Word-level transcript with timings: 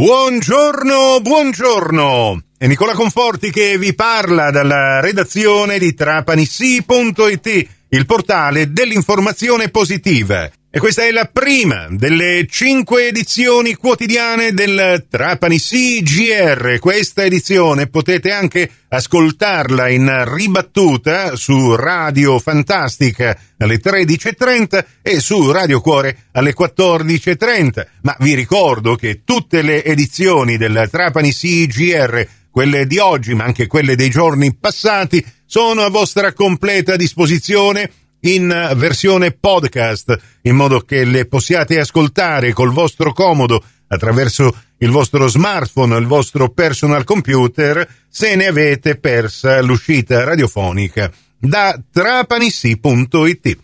Buongiorno, 0.00 1.20
buongiorno! 1.20 2.42
È 2.56 2.66
Nicola 2.66 2.94
Conforti 2.94 3.50
che 3.50 3.76
vi 3.76 3.94
parla 3.94 4.50
dalla 4.50 4.98
redazione 4.98 5.78
di 5.78 5.92
trapanissi.it, 5.92 7.68
il 7.90 8.06
portale 8.06 8.72
dell'informazione 8.72 9.68
positiva. 9.68 10.50
E 10.72 10.78
questa 10.78 11.02
è 11.02 11.10
la 11.10 11.24
prima 11.24 11.88
delle 11.90 12.46
cinque 12.48 13.08
edizioni 13.08 13.74
quotidiane 13.74 14.52
del 14.52 15.04
Trapani 15.10 15.58
CGR. 15.58 16.78
Questa 16.78 17.24
edizione 17.24 17.88
potete 17.88 18.30
anche 18.30 18.70
ascoltarla 18.86 19.88
in 19.88 20.32
ribattuta 20.32 21.34
su 21.34 21.74
Radio 21.74 22.38
Fantastica 22.38 23.36
alle 23.58 23.80
13.30 23.80 24.84
e 25.02 25.18
su 25.18 25.50
Radio 25.50 25.80
Cuore 25.80 26.26
alle 26.34 26.54
14.30. 26.56 27.86
Ma 28.02 28.14
vi 28.20 28.36
ricordo 28.36 28.94
che 28.94 29.22
tutte 29.24 29.62
le 29.62 29.84
edizioni 29.84 30.56
del 30.56 30.86
Trapani 30.88 31.32
CGR, 31.32 32.24
quelle 32.48 32.86
di 32.86 32.98
oggi 32.98 33.34
ma 33.34 33.42
anche 33.42 33.66
quelle 33.66 33.96
dei 33.96 34.08
giorni 34.08 34.54
passati, 34.54 35.24
sono 35.44 35.82
a 35.82 35.90
vostra 35.90 36.32
completa 36.32 36.94
disposizione 36.94 37.90
in 38.20 38.72
versione 38.76 39.32
podcast, 39.32 40.18
in 40.42 40.56
modo 40.56 40.80
che 40.80 41.04
le 41.04 41.26
possiate 41.26 41.78
ascoltare 41.78 42.52
col 42.52 42.72
vostro 42.72 43.12
comodo 43.12 43.62
attraverso 43.88 44.54
il 44.78 44.90
vostro 44.90 45.26
smartphone, 45.26 45.96
il 45.96 46.06
vostro 46.06 46.50
personal 46.50 47.04
computer, 47.04 47.86
se 48.08 48.34
ne 48.34 48.46
avete 48.46 48.96
persa 48.96 49.60
l'uscita 49.62 50.24
radiofonica 50.24 51.10
da 51.38 51.80
trapanissi.it. 51.90 53.58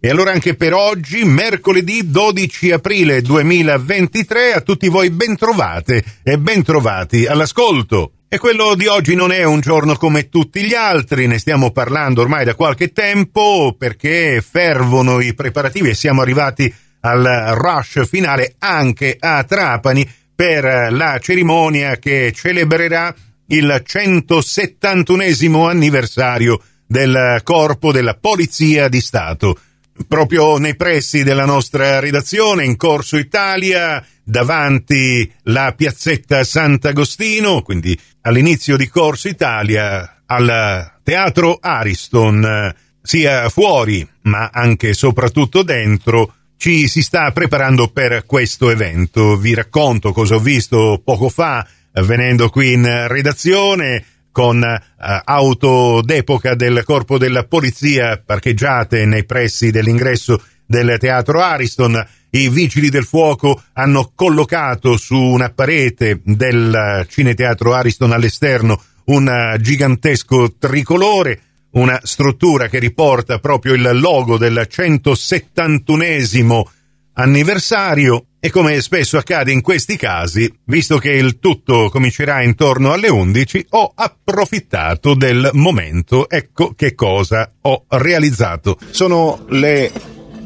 E 0.00 0.08
allora 0.08 0.30
anche 0.30 0.54
per 0.54 0.74
oggi, 0.74 1.24
mercoledì 1.24 2.08
12 2.08 2.70
aprile 2.70 3.20
2023, 3.20 4.52
a 4.52 4.60
tutti 4.60 4.88
voi 4.88 5.10
bentrovate 5.10 6.04
e 6.22 6.38
bentrovati 6.38 7.26
all'ascolto. 7.26 8.12
E 8.30 8.36
quello 8.36 8.74
di 8.74 8.86
oggi 8.86 9.14
non 9.14 9.32
è 9.32 9.42
un 9.44 9.60
giorno 9.60 9.96
come 9.96 10.28
tutti 10.28 10.62
gli 10.62 10.74
altri, 10.74 11.26
ne 11.26 11.38
stiamo 11.38 11.70
parlando 11.70 12.20
ormai 12.20 12.44
da 12.44 12.54
qualche 12.54 12.92
tempo 12.92 13.74
perché 13.78 14.44
fervono 14.46 15.20
i 15.20 15.32
preparativi 15.32 15.88
e 15.88 15.94
siamo 15.94 16.20
arrivati 16.20 16.70
al 17.00 17.22
rush 17.56 18.06
finale 18.06 18.56
anche 18.58 19.16
a 19.18 19.42
Trapani 19.44 20.06
per 20.34 20.92
la 20.92 21.18
cerimonia 21.18 21.96
che 21.96 22.30
celebrerà 22.34 23.14
il 23.46 23.82
171 23.82 25.66
anniversario 25.66 26.60
del 26.86 27.40
Corpo 27.42 27.92
della 27.92 28.14
Polizia 28.14 28.88
di 28.88 29.00
Stato. 29.00 29.58
Proprio 30.06 30.58
nei 30.58 30.76
pressi 30.76 31.22
della 31.22 31.44
nostra 31.44 31.98
redazione, 31.98 32.64
in 32.64 32.76
Corso 32.76 33.16
Italia, 33.16 34.04
davanti 34.22 35.30
la 35.44 35.74
piazzetta 35.76 36.44
Sant'Agostino, 36.44 37.62
quindi 37.62 37.98
all'inizio 38.22 38.76
di 38.76 38.88
Corso 38.88 39.28
Italia, 39.28 40.22
al 40.26 40.92
Teatro 41.02 41.58
Ariston, 41.60 42.74
sia 43.02 43.48
fuori 43.48 44.06
ma 44.22 44.50
anche 44.52 44.90
e 44.90 44.94
soprattutto 44.94 45.62
dentro, 45.62 46.34
ci 46.58 46.88
si 46.88 47.02
sta 47.02 47.30
preparando 47.32 47.88
per 47.88 48.24
questo 48.26 48.70
evento. 48.70 49.36
Vi 49.36 49.54
racconto 49.54 50.12
cosa 50.12 50.34
ho 50.34 50.40
visto 50.40 51.00
poco 51.02 51.28
fa 51.28 51.66
venendo 51.92 52.48
qui 52.50 52.72
in 52.72 53.06
redazione 53.08 54.04
con 54.38 54.62
eh, 54.62 54.80
auto 55.24 56.00
d'epoca 56.00 56.54
del 56.54 56.84
corpo 56.84 57.18
della 57.18 57.42
polizia 57.42 58.22
parcheggiate 58.24 59.04
nei 59.04 59.24
pressi 59.24 59.72
dell'ingresso 59.72 60.40
del 60.64 60.96
teatro 61.00 61.42
Ariston. 61.42 62.06
I 62.30 62.48
vigili 62.48 62.88
del 62.88 63.02
fuoco 63.02 63.60
hanno 63.72 64.12
collocato 64.14 64.96
su 64.96 65.16
una 65.16 65.50
parete 65.50 66.20
del 66.22 67.04
cineteatro 67.08 67.74
Ariston 67.74 68.12
all'esterno 68.12 68.80
un 69.06 69.56
gigantesco 69.58 70.54
tricolore, 70.56 71.40
una 71.70 71.98
struttura 72.04 72.68
che 72.68 72.78
riporta 72.78 73.40
proprio 73.40 73.74
il 73.74 73.90
logo 73.94 74.38
del 74.38 74.66
171 74.68 76.70
anniversario 77.18 78.26
e 78.40 78.50
come 78.50 78.80
spesso 78.80 79.18
accade 79.18 79.50
in 79.50 79.60
questi 79.60 79.96
casi, 79.96 80.52
visto 80.64 80.98
che 80.98 81.10
il 81.10 81.38
tutto 81.40 81.90
comincerà 81.90 82.42
intorno 82.42 82.92
alle 82.92 83.08
11, 83.08 83.66
ho 83.70 83.92
approfittato 83.94 85.14
del 85.14 85.50
momento. 85.54 86.28
Ecco 86.28 86.74
che 86.76 86.94
cosa 86.94 87.50
ho 87.62 87.84
realizzato. 87.88 88.78
Sono 88.90 89.44
le 89.48 89.90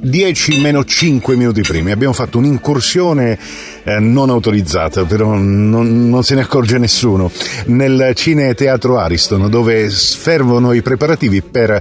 10 0.02 0.60
meno 0.60 0.84
5 0.84 1.36
minuti 1.36 1.60
prima. 1.60 1.92
Abbiamo 1.92 2.14
fatto 2.14 2.38
un'incursione 2.38 3.38
eh, 3.84 4.00
non 4.00 4.30
autorizzata, 4.30 5.04
però 5.04 5.34
non, 5.34 6.08
non, 6.08 6.24
se 6.24 6.34
ne 6.34 6.40
accorge 6.40 6.78
nessuno, 6.78 7.30
nel 7.66 8.12
Cine 8.14 8.54
Teatro 8.54 8.98
Ariston, 8.98 9.48
dove 9.48 9.88
sfervono 9.90 10.72
i 10.72 10.82
preparativi 10.82 11.42
per 11.42 11.80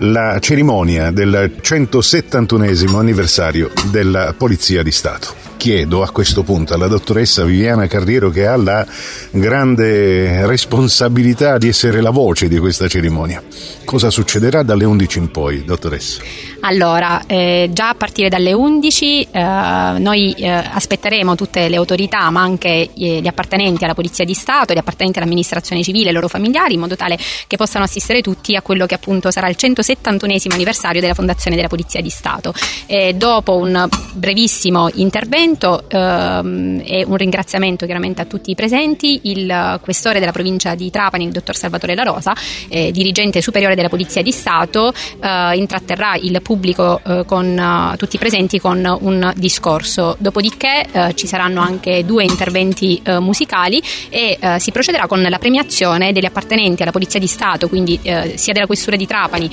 la 0.00 0.38
cerimonia 0.40 1.10
del 1.10 1.56
171 1.60 2.98
anniversario 2.98 3.70
della 3.90 4.34
Polizia 4.36 4.82
di 4.82 4.92
Stato 4.92 5.48
chiedo 5.60 6.02
a 6.02 6.10
questo 6.10 6.42
punto 6.42 6.72
alla 6.72 6.86
dottoressa 6.86 7.44
Viviana 7.44 7.86
Carriero 7.86 8.30
che 8.30 8.46
ha 8.46 8.56
la 8.56 8.86
grande 9.30 10.46
responsabilità 10.46 11.58
di 11.58 11.68
essere 11.68 12.00
la 12.00 12.08
voce 12.08 12.48
di 12.48 12.58
questa 12.58 12.88
cerimonia. 12.88 13.42
Cosa 13.84 14.08
succederà 14.08 14.62
dalle 14.62 14.86
11 14.86 15.18
in 15.18 15.30
poi, 15.30 15.62
dottoressa? 15.62 16.22
Allora, 16.60 17.26
eh, 17.26 17.68
già 17.72 17.90
a 17.90 17.94
partire 17.94 18.30
dalle 18.30 18.54
11 18.54 19.28
eh, 19.30 19.94
noi 19.98 20.32
eh, 20.32 20.48
aspetteremo 20.48 21.34
tutte 21.34 21.68
le 21.68 21.76
autorità, 21.76 22.30
ma 22.30 22.40
anche 22.40 22.88
gli 22.94 23.26
appartenenti 23.26 23.84
alla 23.84 23.94
Polizia 23.94 24.24
di 24.24 24.32
Stato, 24.34 24.72
gli 24.72 24.78
appartenenti 24.78 25.18
all'amministrazione 25.18 25.82
civile 25.82 26.08
e 26.08 26.10
i 26.12 26.14
loro 26.14 26.28
familiari, 26.28 26.72
in 26.72 26.80
modo 26.80 26.96
tale 26.96 27.18
che 27.46 27.56
possano 27.56 27.84
assistere 27.84 28.22
tutti 28.22 28.56
a 28.56 28.62
quello 28.62 28.86
che 28.86 28.94
appunto 28.94 29.30
sarà 29.30 29.46
il 29.48 29.56
171 29.96 30.54
anniversario 30.54 31.00
della 31.00 31.14
fondazione 31.14 31.56
della 31.56 31.68
Polizia 31.68 32.00
di 32.00 32.10
Stato. 32.10 32.52
E 32.86 33.14
dopo 33.14 33.56
un 33.56 33.88
brevissimo 34.12 34.88
intervento 34.94 35.84
ehm, 35.88 36.82
e 36.84 37.04
un 37.06 37.16
ringraziamento 37.16 37.86
chiaramente 37.86 38.22
a 38.22 38.24
tutti 38.24 38.50
i 38.50 38.54
presenti, 38.54 39.20
il 39.24 39.78
questore 39.82 40.20
della 40.20 40.32
provincia 40.32 40.74
di 40.74 40.90
Trapani, 40.90 41.24
il 41.24 41.32
dottor 41.32 41.56
Salvatore 41.56 41.94
La 41.94 42.02
Rosa, 42.02 42.34
eh, 42.68 42.90
dirigente 42.90 43.40
superiore 43.40 43.74
della 43.74 43.88
Polizia 43.88 44.22
di 44.22 44.32
Stato, 44.32 44.92
eh, 44.92 45.56
intratterrà 45.56 46.16
il 46.16 46.40
pubblico 46.42 47.00
eh, 47.04 47.24
con 47.26 47.56
uh, 47.56 47.96
tutti 47.96 48.16
i 48.16 48.18
presenti 48.18 48.58
con 48.60 48.98
un 49.00 49.32
discorso. 49.36 50.16
Dopodiché 50.18 50.86
uh, 50.90 51.12
ci 51.12 51.26
saranno 51.26 51.60
anche 51.60 52.04
due 52.04 52.24
interventi 52.24 53.00
uh, 53.04 53.18
musicali 53.18 53.82
e 54.08 54.38
si 54.58 54.70
procederà 54.72 55.06
con 55.06 55.22
la 55.22 55.38
premiazione 55.38 56.12
degli 56.12 56.24
appartenenti 56.24 56.82
alla 56.82 56.90
Polizia 56.90 57.20
di 57.20 57.26
Stato, 57.26 57.68
quindi 57.68 57.98
sia 58.34 58.52
della 58.52 58.66
Questura 58.66 58.96
di 58.96 59.06
Trapani 59.06 59.50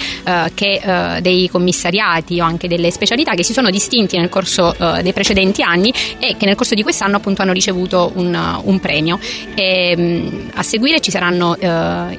che 0.53 0.81
dei 1.21 1.49
commissariati 1.49 2.39
o 2.39 2.43
anche 2.43 2.67
delle 2.67 2.91
specialità 2.91 3.33
che 3.33 3.43
si 3.43 3.53
sono 3.53 3.69
distinti 3.69 4.17
nel 4.17 4.29
corso 4.29 4.75
dei 5.01 5.13
precedenti 5.13 5.61
anni 5.61 5.93
e 6.19 6.35
che 6.37 6.45
nel 6.45 6.55
corso 6.55 6.75
di 6.75 6.83
quest'anno 6.83 7.17
appunto 7.17 7.41
hanno 7.41 7.53
ricevuto 7.53 8.11
un, 8.15 8.59
un 8.63 8.79
premio. 8.79 9.19
E, 9.55 9.93
um, 9.97 10.49
a 10.53 10.63
seguire 10.63 10.99
ci 10.99 11.11
saranno 11.11 11.55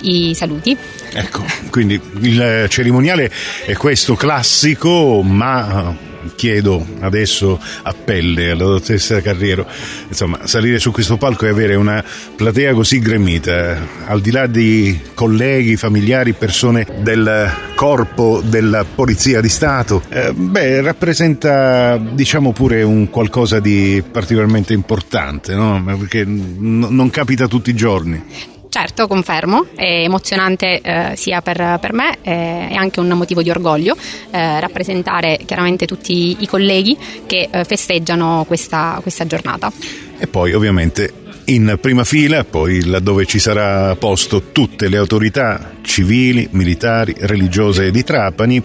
i 0.00 0.34
saluti. 0.34 0.76
Ecco, 1.12 1.44
quindi 1.70 2.00
il 2.20 2.66
cerimoniale 2.69 3.30
è 3.64 3.74
questo 3.74 4.14
classico 4.14 5.22
ma 5.22 5.90
eh, 5.90 6.07
chiedo 6.34 6.84
adesso 7.00 7.60
a 7.82 7.94
pelle 7.94 8.50
alla 8.50 8.64
dottoressa 8.64 9.20
Carriero, 9.20 9.66
insomma, 10.08 10.40
salire 10.44 10.78
su 10.78 10.90
questo 10.90 11.16
palco 11.16 11.46
e 11.46 11.50
avere 11.50 11.74
una 11.74 12.02
platea 12.36 12.74
così 12.74 12.98
gremita, 12.98 13.78
al 14.06 14.20
di 14.20 14.30
là 14.30 14.46
di 14.46 14.98
colleghi, 15.14 15.76
familiari, 15.76 16.32
persone 16.32 16.86
del 17.00 17.50
corpo 17.74 18.42
della 18.44 18.84
Polizia 18.84 19.40
di 19.40 19.48
Stato, 19.48 20.02
eh, 20.08 20.32
beh, 20.32 20.80
rappresenta, 20.80 21.96
diciamo 21.96 22.52
pure 22.52 22.82
un 22.82 23.10
qualcosa 23.10 23.60
di 23.60 24.02
particolarmente 24.10 24.72
importante, 24.72 25.54
no? 25.54 25.82
Perché 25.98 26.24
n- 26.24 26.86
non 26.90 27.10
capita 27.10 27.46
tutti 27.46 27.70
i 27.70 27.75
giorni. 27.75 28.56
Certo, 28.69 29.06
confermo, 29.06 29.67
è 29.75 30.03
emozionante 30.03 30.81
eh, 30.81 31.17
sia 31.17 31.41
per, 31.41 31.79
per 31.81 31.93
me 31.93 32.19
eh, 32.23 32.69
e 32.70 32.75
anche 32.75 33.00
un 33.00 33.09
motivo 33.09 33.43
di 33.43 33.50
orgoglio 33.50 33.97
eh, 34.31 34.61
rappresentare 34.61 35.38
chiaramente 35.44 35.87
tutti 35.87 36.37
i 36.41 36.47
colleghi 36.47 36.97
che 37.26 37.49
eh, 37.50 37.65
festeggiano 37.65 38.44
questa, 38.47 38.99
questa 39.03 39.26
giornata. 39.26 39.73
E 40.19 40.26
poi 40.26 40.53
ovviamente 40.53 41.26
in 41.49 41.79
prima 41.81 42.05
fila, 42.05 42.44
poi 42.44 42.85
laddove 42.85 43.25
ci 43.25 43.38
sarà 43.38 43.97
posto 43.97 44.53
tutte 44.53 44.88
le 44.88 44.99
autorità 44.99 45.76
civili, 45.82 46.49
militari, 46.53 47.15
religiose 47.19 47.91
di 47.91 48.05
Trapani, 48.05 48.62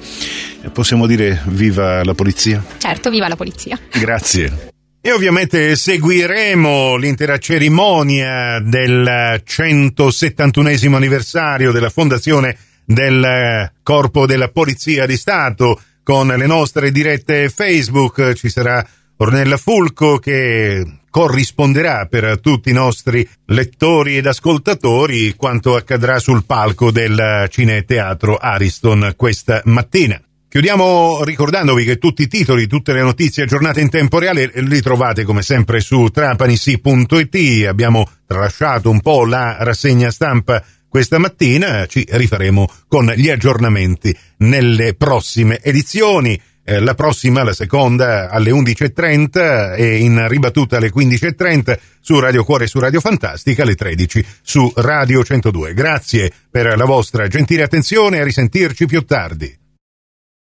possiamo 0.72 1.08
dire 1.08 1.42
viva 1.46 2.04
la 2.04 2.14
polizia? 2.14 2.64
Certo, 2.78 3.10
viva 3.10 3.28
la 3.28 3.36
polizia. 3.36 3.80
Grazie. 3.92 4.73
E 5.06 5.12
ovviamente 5.12 5.76
seguiremo 5.76 6.96
l'intera 6.96 7.38
cerimonia 7.38 8.62
del 8.62 9.42
171 9.44 10.96
anniversario 10.96 11.74
della 11.74 11.90
fondazione 11.90 12.58
del 12.86 13.70
Corpo 13.84 14.26
della 14.26 14.48
Polizia 14.48 15.06
di 15.06 15.18
Stato 15.18 15.82
con 16.04 16.28
le 16.28 16.46
nostre 16.46 16.90
dirette 16.90 17.50
Facebook. 17.50 18.32
Ci 18.32 18.48
sarà 18.48 18.82
Ornella 19.18 19.58
Fulco 19.58 20.20
che 20.20 21.00
corrisponderà 21.10 22.06
per 22.06 22.40
tutti 22.40 22.70
i 22.70 22.74
nostri 22.74 23.28
lettori 23.48 24.16
ed 24.16 24.26
ascoltatori 24.26 25.34
quanto 25.36 25.76
accadrà 25.76 26.18
sul 26.18 26.46
palco 26.46 26.92
del 26.92 27.48
Cineteatro 27.50 28.38
Ariston 28.38 29.16
questa 29.18 29.62
mattina. 29.66 30.18
Chiudiamo 30.54 31.24
ricordandovi 31.24 31.84
che 31.84 31.98
tutti 31.98 32.22
i 32.22 32.28
titoli, 32.28 32.68
tutte 32.68 32.94
le 32.94 33.02
notizie 33.02 33.42
aggiornate 33.42 33.82
in 33.82 33.90
tempo 33.90 34.20
reale 34.20 34.52
li 34.54 34.82
trovate 34.82 35.24
come 35.24 35.42
sempre 35.42 35.80
su 35.80 36.10
trapanisi.it. 36.10 37.66
Abbiamo 37.66 38.08
tralasciato 38.28 38.92
un 38.92 39.02
po' 39.02 39.26
la 39.26 39.58
rassegna 39.62 40.12
stampa 40.12 40.64
questa 40.88 41.18
mattina, 41.18 41.88
ci 41.88 42.06
rifaremo 42.08 42.70
con 42.88 43.12
gli 43.16 43.32
aggiornamenti 43.32 44.16
nelle 44.38 44.94
prossime 44.94 45.60
edizioni. 45.60 46.40
Eh, 46.64 46.80
la 46.80 46.94
prossima, 46.94 47.42
la 47.42 47.54
seconda, 47.54 48.30
alle 48.30 48.52
11.30 48.52 49.76
e 49.76 49.98
in 49.98 50.28
ribattuta 50.28 50.78
alle 50.78 50.92
15.30 50.94 51.80
su 52.00 52.20
Radio 52.20 52.44
Cuore 52.44 52.66
e 52.66 52.68
su 52.68 52.78
Radio 52.78 53.00
Fantastica, 53.00 53.64
alle 53.64 53.74
13 53.74 54.24
su 54.44 54.72
Radio 54.76 55.24
102. 55.24 55.74
Grazie 55.74 56.32
per 56.52 56.78
la 56.78 56.86
vostra 56.86 57.28
gentile 57.28 57.64
attenzione 57.64 58.18
e 58.18 58.20
a 58.20 58.24
risentirci 58.24 58.86
più 58.86 59.02
tardi. 59.02 59.62